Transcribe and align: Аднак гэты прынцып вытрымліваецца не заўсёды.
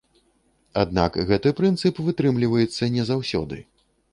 Аднак 0.83 1.19
гэты 1.31 1.53
прынцып 1.61 2.01
вытрымліваецца 2.07 2.91
не 2.97 3.07
заўсёды. 3.11 3.63